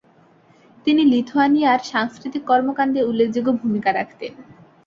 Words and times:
তিনি 0.87 1.01
লিথুয়ানিয়ার 1.03 1.79
সাংস্কৃতিক 1.91 2.43
কর্মকাণ্ডে 2.45 3.01
উল্লেখযোগ্য 3.03 3.49
ভূমিকা 3.61 3.89
রাখতেন। 3.93 4.33